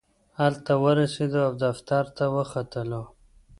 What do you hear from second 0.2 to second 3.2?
هلته ورسېدو او دفتر ته ورختلو.